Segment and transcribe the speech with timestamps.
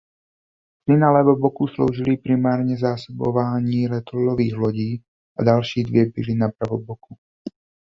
[0.83, 5.01] Tři na levoboku sloužily primárně zásobování letadlových lodí
[5.39, 7.17] a další dvě byly na pravoboku.